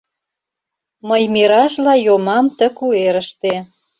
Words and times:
Мый 1.07 1.23
миражла 1.33 1.93
йомам 2.05 2.45
ты 2.57 2.65
куэрыште. 2.77 3.53